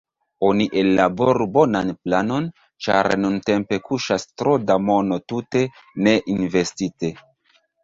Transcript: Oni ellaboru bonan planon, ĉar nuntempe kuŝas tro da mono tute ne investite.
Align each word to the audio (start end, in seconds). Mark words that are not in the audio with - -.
Oni 0.45 0.65
ellaboru 0.83 1.45
bonan 1.57 1.91
planon, 2.07 2.47
ĉar 2.87 3.11
nuntempe 3.21 3.81
kuŝas 3.91 4.27
tro 4.33 4.57
da 4.65 4.81
mono 4.89 5.23
tute 5.35 5.65
ne 6.09 6.19
investite. 6.39 7.15